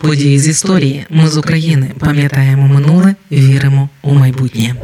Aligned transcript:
Події 0.00 0.38
з 0.38 0.48
історії. 0.48 1.06
Ми 1.10 1.28
з 1.28 1.36
України 1.36 1.90
пам'ятаємо 1.98 2.68
минуле, 2.68 3.14
віримо 3.32 3.88
у 4.02 4.14
майбутнє. 4.14 4.74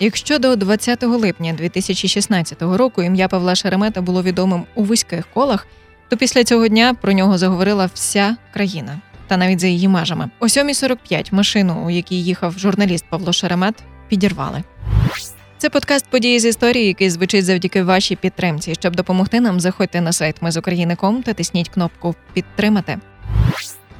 Якщо 0.00 0.38
до 0.38 0.56
20 0.56 1.02
липня 1.02 1.52
2016 1.52 2.62
року 2.62 3.02
ім'я 3.02 3.28
Павла 3.28 3.54
Шеремета 3.54 4.00
було 4.00 4.22
відомим 4.22 4.64
у 4.74 4.84
вузьких 4.84 5.26
колах, 5.34 5.66
то 6.08 6.16
після 6.16 6.44
цього 6.44 6.68
дня 6.68 6.94
про 7.00 7.12
нього 7.12 7.38
заговорила 7.38 7.90
вся 7.94 8.36
країна, 8.54 9.00
та 9.26 9.36
навіть 9.36 9.60
за 9.60 9.66
її 9.66 9.88
межами. 9.88 10.30
О 10.40 10.46
7.45 10.46 11.34
машину, 11.34 11.84
у 11.86 11.90
якій 11.90 12.24
їхав 12.24 12.58
журналіст 12.58 13.04
Павло 13.10 13.32
Шеремет, 13.32 13.74
підірвали. 14.08 14.62
Це 15.58 15.70
подкаст 15.70 16.06
події 16.10 16.40
з 16.40 16.44
історії, 16.44 16.86
який 16.86 17.10
звучить 17.10 17.44
завдяки 17.44 17.82
вашій 17.82 18.16
підтримці. 18.16 18.74
Щоб 18.74 18.96
допомогти 18.96 19.40
нам, 19.40 19.60
заходьте 19.60 20.00
на 20.00 20.12
сайт 20.12 20.36
Ми 20.40 20.50
з 20.50 20.56
України.ком 20.56 21.22
та 21.22 21.32
тисніть 21.32 21.68
кнопку 21.68 22.14
Підтримати. 22.32 22.98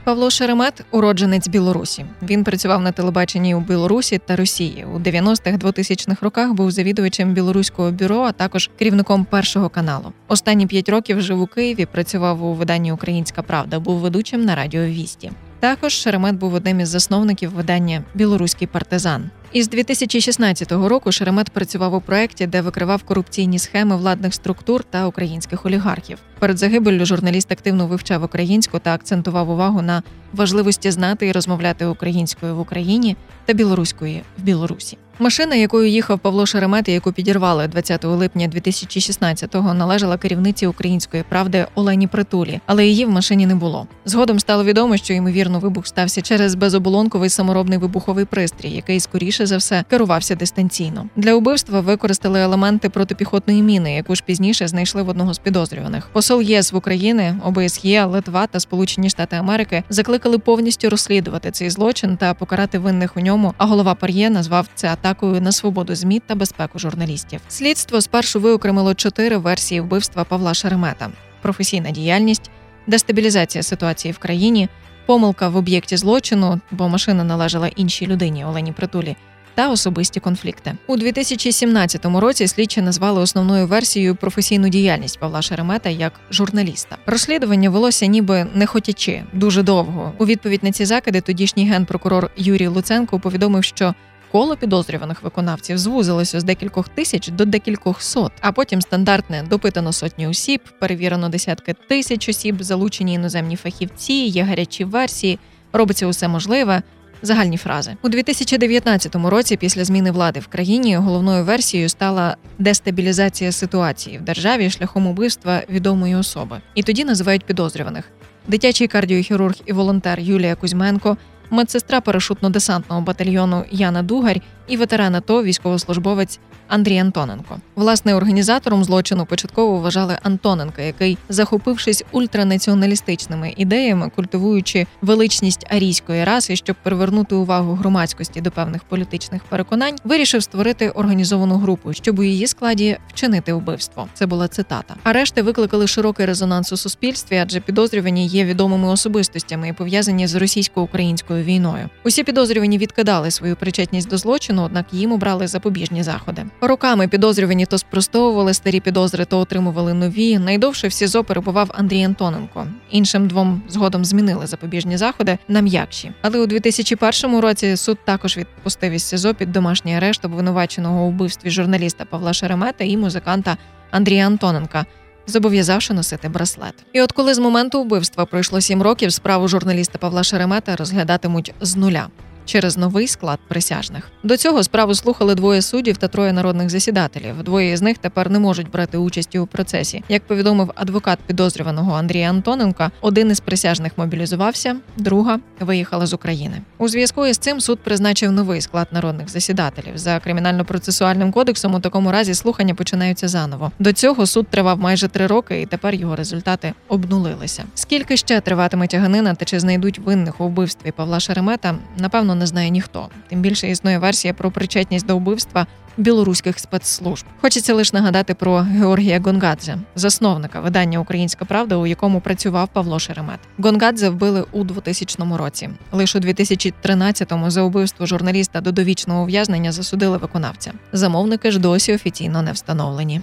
Павло 0.04 0.30
Шеремет 0.30 0.84
уродженець 0.90 1.48
Білорусі. 1.48 2.04
Він 2.22 2.45
працював 2.45 2.82
на 2.82 2.92
телебаченні 2.92 3.54
у 3.54 3.60
Білорусі 3.60 4.18
та 4.18 4.36
Росії. 4.36 4.86
У 4.95 4.98
90-х-2000-х 4.98 6.22
роках 6.22 6.52
був 6.52 6.70
завідувачем 6.70 7.32
білоруського 7.32 7.91
бюро, 7.91 8.20
а 8.20 8.32
також 8.32 8.70
керівником 8.78 9.24
першого 9.24 9.68
каналу. 9.68 10.12
Останні 10.28 10.66
п'ять 10.66 10.88
років 10.88 11.20
жив 11.20 11.41
у 11.41 11.46
Києві. 11.46 11.86
Працював 11.86 12.44
у 12.44 12.55
виданні 12.55 12.92
Українська 12.92 13.42
Правда, 13.42 13.78
був 13.80 13.98
ведучим 13.98 14.44
на 14.44 14.55
радіо 14.55 14.84
Вісті. 14.84 15.30
Також 15.60 15.92
Шеремет 15.92 16.37
був 16.37 16.55
одним 16.55 16.80
із 16.80 16.88
засновників 16.88 17.50
видання 17.50 18.05
Білоруський 18.14 18.69
партизан. 18.69 19.30
Із 19.52 19.69
2016 19.69 20.73
року 20.73 21.12
Шеремет 21.12 21.50
працював 21.50 21.95
у 21.95 22.00
проєкті, 22.00 22.46
де 22.46 22.60
викривав 22.60 23.02
корупційні 23.02 23.59
схеми 23.59 23.96
владних 23.96 24.34
структур 24.34 24.84
та 24.84 25.06
українських 25.06 25.66
олігархів. 25.66 26.19
Перед 26.38 26.59
загибеллю 26.59 27.05
журналіст 27.05 27.52
активно 27.52 27.86
вивчав 27.86 28.24
українську 28.24 28.78
та 28.78 28.95
акцентував 28.95 29.50
увагу 29.50 29.83
на 29.83 30.02
важливості 30.33 30.91
знати 30.91 31.27
і 31.27 31.33
розмовляти 31.33 31.86
українською 31.86 32.56
в 32.56 32.61
Україні 32.61 33.16
та 33.45 33.52
білоруською 33.52 34.20
в 34.38 34.42
Білорусі. 34.42 34.98
Машина, 35.22 35.54
якою 35.54 35.88
їхав 35.88 36.18
Павло 36.18 36.46
Шеремет, 36.46 36.88
і 36.88 36.92
яку 36.92 37.12
підірвали 37.12 37.68
20 37.68 38.04
липня 38.04 38.48
2016-го, 38.48 39.74
належала 39.74 40.16
керівниці 40.16 40.66
української 40.66 41.24
правди 41.28 41.66
Олені 41.74 42.06
Притулі, 42.06 42.60
але 42.66 42.86
її 42.86 43.04
в 43.04 43.10
машині 43.10 43.46
не 43.46 43.54
було. 43.54 43.86
Згодом 44.04 44.41
стало 44.41 44.64
відомо, 44.64 44.96
що 44.96 45.14
ймовірно 45.14 45.58
вибух 45.58 45.86
стався 45.86 46.22
через 46.22 46.54
безоболонковий 46.54 47.28
саморобний 47.28 47.78
вибуховий 47.78 48.24
пристрій, 48.24 48.70
який 48.70 49.00
скоріше 49.00 49.46
за 49.46 49.56
все 49.56 49.84
керувався 49.91 50.34
дистанційно. 50.34 51.06
Для 51.16 51.34
убивства 51.34 51.80
використали 51.80 52.41
елементи 52.41 52.88
протипіхотної 52.88 53.62
міни, 53.62 53.94
яку 53.94 54.14
ж 54.14 54.22
пізніше 54.26 54.68
знайшли 54.68 55.02
в 55.02 55.08
одного 55.08 55.34
з 55.34 55.38
підозрюваних. 55.38 56.08
Посол 56.12 56.42
ЄС 56.42 56.72
в 56.72 56.76
Україні, 56.76 57.34
ОБСЄ, 57.44 58.04
Литва 58.04 58.46
та 58.46 58.60
Сполучені 58.60 59.10
Штати 59.10 59.36
Америки 59.36 59.82
закликали 59.88 60.38
повністю 60.38 60.91
розслідувати 60.91 61.50
цей 61.50 61.70
злочин 61.70 62.16
та 62.16 62.34
покарати 62.34 62.78
винних 62.78 63.16
у 63.16 63.20
ньому. 63.20 63.54
А 63.58 63.66
голова 63.66 63.94
Пар'є 63.94 64.30
назвав 64.30 64.68
це 64.74 64.88
атакою 64.88 65.09
атакою 65.11 65.41
на 65.41 65.53
свободу 65.53 65.94
змі 65.94 66.22
та 66.27 66.34
безпеку 66.34 66.78
журналістів. 66.78 67.41
Слідство 67.48 68.00
спершу 68.00 68.41
виокремило 68.41 68.94
чотири 68.94 69.36
версії 69.36 69.80
вбивства 69.80 70.25
Павла 70.25 70.55
Шеремета: 70.55 71.11
професійна 71.42 71.91
діяльність, 71.91 72.50
дестабілізація 72.86 73.62
ситуації 73.62 74.12
в 74.12 74.19
країні, 74.19 74.69
помилка 75.06 75.48
в 75.48 75.56
об'єкті 75.56 75.97
злочину, 75.97 76.61
бо 76.70 76.88
машина 76.88 77.25
належала 77.25 77.69
іншій 77.69 78.06
людині 78.06 78.44
Олені 78.44 78.72
Притулі. 78.72 79.16
Та 79.55 79.70
особисті 79.70 80.20
конфлікти 80.20 80.75
у 80.86 80.97
2017 80.97 82.05
році. 82.05 82.47
Слідчі 82.47 82.83
назвали 82.83 83.20
основною 83.20 83.66
версією 83.66 84.16
професійну 84.16 84.69
діяльність 84.69 85.19
Павла 85.19 85.42
Шеремета 85.42 85.88
як 85.88 86.12
журналіста. 86.31 86.97
Розслідування 87.06 87.70
велося, 87.70 88.06
ніби 88.06 88.47
не 88.55 88.66
хотячи 88.66 89.22
дуже 89.33 89.62
довго. 89.62 90.12
У 90.19 90.27
відповідь 90.27 90.64
на 90.64 90.72
ці 90.72 90.84
закиди 90.84 91.20
тодішній 91.20 91.69
генпрокурор 91.69 92.31
Юрій 92.36 92.66
Луценко 92.66 93.20
повідомив, 93.20 93.64
що 93.64 93.94
Коло 94.33 94.56
підозрюваних 94.56 95.23
виконавців 95.23 95.78
звузилося 95.78 96.41
з 96.41 96.45
декількох 96.45 96.89
тисяч 96.89 97.28
до 97.28 97.45
декількох 97.45 98.03
сот, 98.03 98.32
а 98.41 98.53
потім 98.53 98.82
стандартне 98.82 99.44
допитано 99.50 99.93
сотні 99.93 100.27
осіб, 100.27 100.60
перевірено 100.78 101.28
десятки 101.28 101.75
тисяч 101.88 102.28
осіб, 102.28 102.62
залучені 102.62 103.15
іноземні 103.15 103.56
фахівці, 103.56 104.12
є 104.12 104.43
гарячі 104.43 104.84
версії, 104.84 105.38
робиться 105.72 106.06
усе 106.06 106.28
можливе. 106.28 106.82
Загальні 107.22 107.56
фрази 107.56 107.97
у 108.03 108.09
2019 108.09 109.15
році, 109.15 109.56
після 109.56 109.84
зміни 109.84 110.10
влади 110.10 110.41
в 110.41 110.47
країні, 110.47 110.97
головною 110.97 111.44
версією 111.44 111.88
стала 111.88 112.37
дестабілізація 112.59 113.53
ситуації 113.53 114.19
в 114.19 114.22
державі 114.22 114.71
шляхом 114.71 115.06
убивства 115.06 115.62
відомої 115.71 116.15
особи. 116.15 116.60
І 116.75 116.83
тоді 116.83 117.04
називають 117.04 117.44
підозрюваних. 117.44 118.04
Дитячий 118.49 118.88
кардіохірург 118.88 119.54
і 119.66 119.72
волонтер 119.72 120.21
Юлія 120.21 120.54
Кузьменко, 120.54 121.16
медсестра 121.50 122.00
парашутно-десантного 122.00 123.00
батальйону 123.00 123.65
Яна 123.71 124.03
Дугарь 124.03 124.43
і 124.70 124.76
ветеран 124.76 125.14
АТО 125.14 125.42
військовослужбовець 125.42 126.41
Андрій 126.69 126.98
Антоненко. 126.98 127.56
Власне, 127.76 128.14
організатором 128.14 128.84
злочину 128.84 129.26
початково 129.26 129.78
вважали 129.78 130.19
Антоненка, 130.22 130.82
який, 130.82 131.19
захопившись 131.28 132.04
ультранаціоналістичними 132.12 133.54
ідеями, 133.56 134.10
культивуючи 134.16 134.86
величність 135.03 135.66
арійської 135.70 136.25
раси, 136.25 136.56
щоб 136.56 136.76
привернути 136.82 137.34
увагу 137.34 137.75
громадськості 137.75 138.41
до 138.41 138.50
певних 138.50 138.84
політичних 138.84 139.44
переконань, 139.44 139.97
вирішив 140.04 140.42
створити 140.42 140.91
організовану 140.91 141.54
групу, 141.54 141.92
щоб 141.92 142.19
у 142.19 142.22
її 142.22 142.47
складі 142.47 142.97
вчинити 143.09 143.53
вбивство. 143.53 144.09
Це 144.14 144.26
була 144.26 144.48
цитата. 144.48 144.94
Арешти 145.03 145.42
викликали 145.42 145.86
широкий 145.86 146.26
резонанс 146.26 146.72
у 146.72 146.76
суспільстві, 146.76 147.36
адже 147.36 147.60
підозрювані 147.60 148.26
є 148.26 148.44
відомими 148.44 148.88
особистостями 148.88 149.69
і 149.69 149.72
пов'язані 149.72 150.26
з 150.26 150.34
російсько-українською 150.34 151.44
війною. 151.44 151.88
Усі 152.04 152.25
підозрювані 152.25 152.78
відкидали 152.78 153.30
свою 153.30 153.56
причетність 153.56 154.09
до 154.09 154.16
злочину, 154.16 154.59
однак 154.62 154.87
їм 154.93 155.12
обрали 155.12 155.47
запобіжні 155.47 156.03
заходи. 156.03 156.44
Роками 156.60 157.09
підозрювані 157.09 157.66
то 157.66 157.78
спростовували 157.78 158.54
старі 158.54 158.81
підозри, 158.81 159.25
то 159.25 159.38
отримували 159.38 159.94
нові. 159.94 160.38
Найдовше 160.38 160.88
в 160.88 160.93
СІЗО 160.93 161.25
перебував 161.25 161.71
Андрій 161.75 162.03
Антоненко. 162.03 162.66
Іншим 162.91 163.28
двом 163.28 163.62
згодом 163.69 164.04
змінили 164.04 164.47
запобіжні 164.47 164.97
заходи 164.97 165.38
на 165.48 165.60
м'якші. 165.60 166.12
Але 166.22 166.38
у 166.38 166.47
2001 166.47 167.41
році 167.41 167.76
суд 167.76 167.98
також 168.04 168.37
відпустив 168.37 168.93
із 168.93 169.03
СІЗО 169.03 169.34
під 169.34 169.53
домашній 169.53 169.97
арешт 169.97 170.25
обвинуваченого 170.25 171.04
у 171.04 171.10
вбивстві 171.10 171.50
журналіста 171.50 172.04
Павла 172.04 172.32
Шеремета 172.32 172.84
і 172.84 172.97
музиканта 172.97 173.56
Андрія 173.91 174.27
Антоненка. 174.27 174.87
Зобов'язавши 175.27 175.94
носити 175.94 176.28
браслет, 176.28 176.75
і 176.92 177.03
от 177.03 177.12
коли 177.12 177.34
з 177.34 177.38
моменту 177.38 177.82
вбивства 177.82 178.27
пройшло 178.27 178.60
сім 178.60 178.82
років, 178.82 179.12
справу 179.12 179.48
журналіста 179.48 179.98
Павла 179.98 180.22
Шеремета 180.22 180.77
розглядатимуть 180.77 181.54
з 181.60 181.77
нуля 181.77 182.09
через 182.50 182.77
новий 182.77 183.09
склад 183.09 183.38
присяжних. 183.49 184.11
До 184.22 184.37
цього 184.37 184.62
справу 184.62 184.94
слухали 184.94 185.34
двоє 185.34 185.62
суддів 185.62 185.97
та 185.97 186.09
троє 186.09 186.33
народних 186.33 186.71
засідателів. 186.71 187.43
Двоє 187.43 187.77
з 187.77 187.83
них 187.83 187.99
тепер 187.99 188.31
не 188.31 188.38
можуть 188.38 188.71
брати 188.71 188.99
участі 188.99 189.38
у 189.38 189.47
процесі. 189.47 190.05
Як 190.09 190.22
повідомив 190.22 190.71
адвокат 190.75 191.19
підозрюваного 191.27 191.93
Андрія 191.93 192.31
Антоненка, 192.31 192.91
один 193.00 193.31
із 193.31 193.41
присяжних 193.41 193.93
мобілізувався, 193.97 194.77
друга 194.97 195.39
виїхала 195.60 196.06
з 196.06 196.12
України. 196.12 196.62
У 196.78 196.89
зв'язку 196.89 197.27
із 197.27 197.39
цим 197.39 197.60
суд 197.60 197.78
призначив 197.78 198.33
новий 198.33 198.60
склад 198.60 198.89
народних 198.93 199.28
засідателів. 199.28 199.99
За 199.99 200.19
кримінально-процесуальним 200.19 201.33
кодексом 201.33 201.75
у 201.75 201.81
такому 201.81 202.12
разі 202.12 202.34
слухання 202.34 202.75
починаються 202.75 203.28
заново. 203.28 203.72
До 203.78 203.93
цього 203.93 204.27
суд 204.27 204.49
тривав 204.49 204.78
майже 204.78 205.09
три 205.09 205.27
роки, 205.27 205.60
і 205.60 205.66
тепер 205.66 205.94
його 205.94 206.16
результати 206.16 206.72
обнулилися. 206.89 207.65
Скільки 207.75 208.16
ще 208.16 208.41
триватиме 208.41 208.87
тяганина 208.87 209.34
та 209.34 209.44
чи 209.44 209.60
знайдуть 209.60 209.99
винних 209.99 210.41
у 210.41 210.44
вбивстві 210.44 210.91
Павла 210.91 211.21
Шеремета? 211.21 211.75
Напевно 211.99 212.40
не 212.41 212.47
знає 212.47 212.71
ніхто. 212.71 213.09
Тим 213.28 213.41
більше 213.41 213.71
існує 213.71 213.99
версія 213.99 214.34
про 214.34 214.51
причетність 214.51 215.06
до 215.06 215.17
вбивства 215.17 215.67
білоруських 215.97 216.59
спецслужб. 216.59 217.25
Хочеться 217.41 217.75
лише 217.75 217.97
нагадати 217.97 218.34
про 218.34 218.56
Георгія 218.56 219.21
Гонгадзе, 219.21 219.77
засновника 219.95 220.61
видання 220.61 220.99
Українська 220.99 221.45
Правда, 221.45 221.77
у 221.77 221.87
якому 221.87 222.21
працював 222.21 222.69
Павло 222.73 222.99
Шеремет. 222.99 223.39
Гонгадзе 223.59 224.09
вбили 224.09 224.45
у 224.53 224.65
2000 224.65 225.17
році. 225.37 225.69
Лише 225.92 226.19
у 226.19 226.22
2013-му 226.22 227.51
за 227.51 227.63
убивство 227.63 228.07
журналіста 228.07 228.60
до 228.60 228.72
довічного 228.72 229.22
ув'язнення 229.22 229.72
засудили 229.72 230.19
виконавця. 230.19 230.72
Замовники 230.93 231.51
ж 231.51 231.59
досі 231.59 231.95
офіційно 231.95 232.43
не 232.43 232.53
встановлені. 232.53 233.21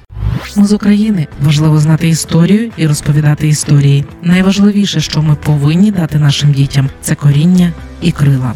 Ми 0.56 0.66
з 0.66 0.74
України 0.74 1.28
важливо 1.42 1.80
знати 1.80 2.08
історію 2.08 2.72
і 2.78 2.88
розповідати 2.88 3.48
історії. 3.48 4.06
Найважливіше, 4.22 5.02
що 5.02 5.22
ми 5.22 5.36
повинні 5.36 5.92
дати 5.92 6.20
нашим 6.20 6.52
дітям, 6.52 6.90
це 7.02 7.16
коріння 7.16 7.74
і 8.02 8.12
крила. 8.12 8.54